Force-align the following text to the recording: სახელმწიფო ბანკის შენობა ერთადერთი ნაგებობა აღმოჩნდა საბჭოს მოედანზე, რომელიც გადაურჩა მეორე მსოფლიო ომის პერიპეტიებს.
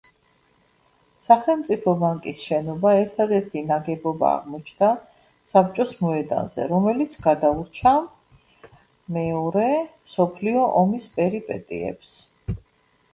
სახელმწიფო 1.25 1.91
ბანკის 2.03 2.39
შენობა 2.45 2.93
ერთადერთი 3.01 3.63
ნაგებობა 3.73 4.31
აღმოჩნდა 4.39 4.89
საბჭოს 5.53 5.93
მოედანზე, 6.05 6.65
რომელიც 6.73 7.19
გადაურჩა 7.29 7.95
მეორე 9.21 9.69
მსოფლიო 9.79 10.65
ომის 10.83 11.07
პერიპეტიებს. 11.21 12.17